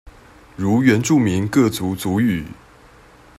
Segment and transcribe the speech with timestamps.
[0.55, 2.45] 如原住民各族族語